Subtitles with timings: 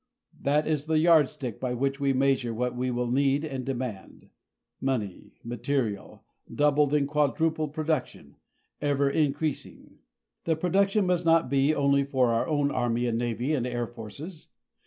[0.41, 4.31] That is the yardstick by which we measure what we shall need and demand;
[4.81, 8.37] money, materials, doubled and quadrupled production
[8.81, 9.99] ever increasing.
[10.45, 14.47] The production must be not only for our own Army and Navy and air forces.